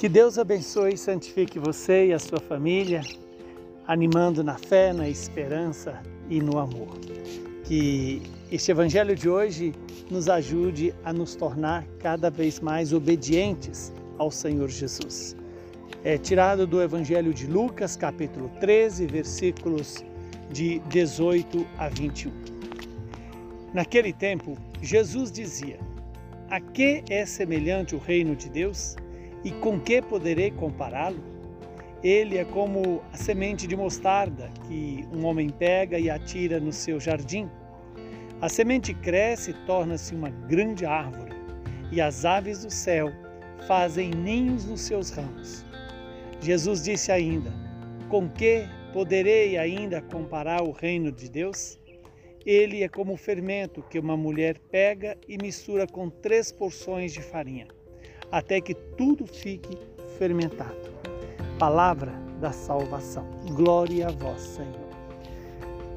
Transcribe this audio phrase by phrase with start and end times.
[0.00, 3.02] Que Deus abençoe e santifique você e a sua família,
[3.86, 6.00] animando na fé, na esperança
[6.30, 6.98] e no amor.
[7.64, 9.74] Que este Evangelho de hoje
[10.10, 15.36] nos ajude a nos tornar cada vez mais obedientes ao Senhor Jesus.
[16.02, 20.02] É tirado do Evangelho de Lucas, capítulo 13, versículos
[20.50, 22.32] de 18 a 21.
[23.74, 25.78] Naquele tempo, Jesus dizia:
[26.48, 28.96] A que é semelhante o reino de Deus?
[29.42, 31.22] E com que poderei compará-lo?
[32.02, 37.00] Ele é como a semente de mostarda que um homem pega e atira no seu
[37.00, 37.48] jardim.
[38.40, 41.32] A semente cresce e torna-se uma grande árvore,
[41.92, 43.12] e as aves do céu
[43.66, 45.64] fazem ninhos nos seus ramos.
[46.40, 47.52] Jesus disse ainda:
[48.08, 51.78] Com que poderei ainda comparar o reino de Deus?
[52.46, 57.20] Ele é como o fermento que uma mulher pega e mistura com três porções de
[57.20, 57.68] farinha,
[58.30, 59.78] até que tudo fique
[60.18, 60.90] fermentado.
[61.58, 63.26] Palavra da salvação.
[63.54, 64.90] Glória a vós, Senhor.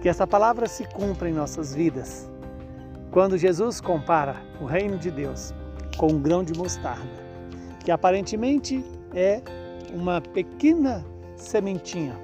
[0.00, 2.30] Que essa palavra se cumpra em nossas vidas.
[3.10, 5.52] Quando Jesus compara o reino de Deus
[5.96, 7.28] com um grão de mostarda,
[7.84, 8.84] que aparentemente
[9.14, 9.42] é
[9.92, 11.04] uma pequena
[11.36, 12.14] sementinha,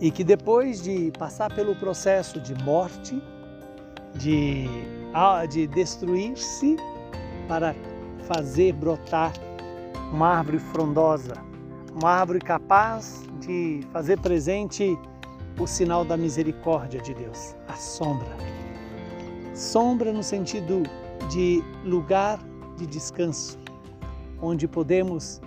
[0.00, 3.20] e que depois de passar pelo processo de morte,
[4.14, 4.66] de,
[5.50, 6.76] de destruir-se
[7.48, 7.74] para
[8.28, 9.32] fazer brotar
[10.12, 11.34] uma árvore frondosa,
[11.94, 14.98] uma árvore capaz de fazer presente
[15.58, 18.36] o sinal da misericórdia de Deus, a sombra.
[19.54, 20.82] Sombra no sentido
[21.30, 22.38] de lugar
[22.76, 23.58] de descanso,
[24.40, 25.40] onde podemos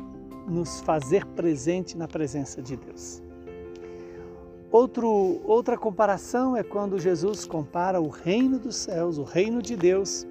[0.47, 3.21] nos fazer presente na presença de Deus.
[4.71, 10.25] Outro, outra comparação é quando Jesus compara o reino dos céus, o reino de Deus,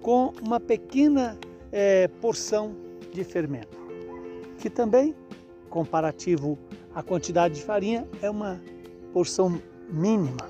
[0.00, 1.36] com uma pequena
[1.72, 2.74] é, porção
[3.12, 3.76] de fermento,
[4.58, 5.14] que também,
[5.70, 6.58] comparativo
[6.94, 8.60] à quantidade de farinha, é uma
[9.12, 10.48] porção mínima,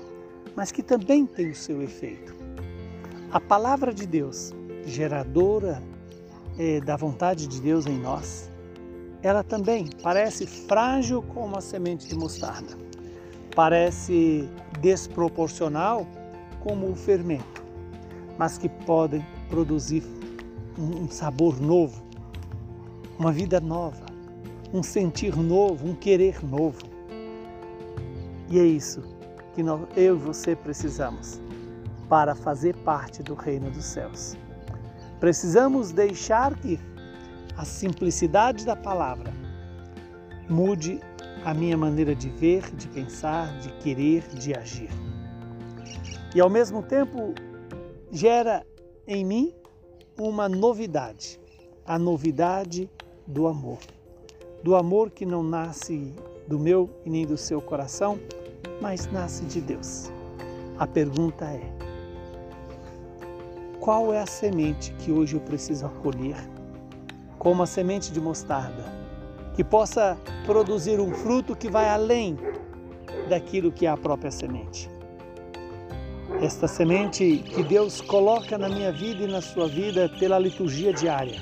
[0.55, 2.35] mas que também tem o seu efeito.
[3.31, 4.53] A palavra de Deus,
[4.85, 5.81] geradora
[6.57, 8.49] é, da vontade de Deus em nós,
[9.21, 12.89] ela também parece frágil como a semente de mostarda
[13.59, 16.07] parece desproporcional
[16.61, 17.61] como o fermento,
[18.37, 20.01] mas que podem produzir
[20.79, 22.01] um sabor novo,
[23.17, 24.05] uma vida nova,
[24.73, 26.81] um sentir novo, um querer novo.
[28.49, 29.03] E é isso
[29.53, 31.41] que nós, eu e você precisamos
[32.07, 34.37] para fazer parte do reino dos céus.
[35.19, 36.79] Precisamos deixar que
[37.57, 39.33] a simplicidade da palavra
[40.49, 41.01] mude
[41.43, 44.89] a minha maneira de ver, de pensar, de querer, de agir.
[46.33, 47.33] E ao mesmo tempo
[48.11, 48.65] gera
[49.05, 49.58] em mim
[50.19, 51.39] uma novidade,
[51.85, 52.89] a novidade
[53.25, 53.79] do amor.
[54.63, 56.13] Do amor que não nasce
[56.47, 58.19] do meu e nem do seu coração,
[58.81, 60.11] mas nasce de Deus.
[60.77, 61.61] A pergunta é:
[63.79, 66.35] qual é a semente que hoje eu preciso acolher?
[67.37, 68.83] Como a semente de mostarda,
[69.55, 72.37] que possa produzir um fruto que vai além
[73.29, 74.89] daquilo que é a própria semente.
[76.41, 81.35] Esta semente que Deus coloca na minha vida e na sua vida pela liturgia diária.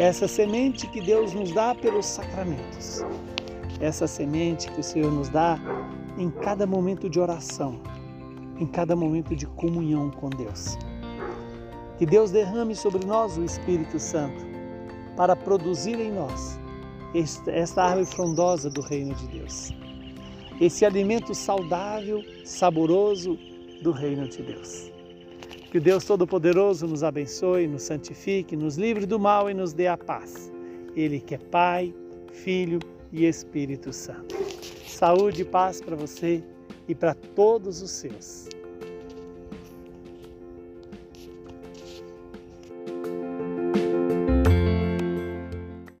[0.00, 3.04] Essa semente que Deus nos dá pelos sacramentos.
[3.80, 5.60] Essa semente que o Senhor nos dá
[6.18, 7.80] em cada momento de oração,
[8.58, 10.76] em cada momento de comunhão com Deus.
[11.96, 14.44] Que Deus derrame sobre nós o Espírito Santo
[15.16, 16.58] para produzir em nós
[17.46, 19.72] esta árvore frondosa do reino de Deus.
[20.60, 23.38] Esse alimento saudável, saboroso
[23.82, 24.90] do reino de Deus.
[25.70, 29.86] Que o Deus Todo-Poderoso nos abençoe, nos santifique, nos livre do mal e nos dê
[29.86, 30.52] a paz.
[30.94, 31.94] Ele que é Pai,
[32.32, 32.78] Filho
[33.12, 34.34] e Espírito Santo.
[34.86, 36.42] Saúde e paz para você
[36.88, 38.48] e para todos os seus.